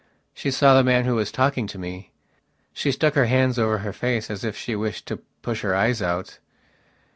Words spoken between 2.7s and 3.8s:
She stuck her hands over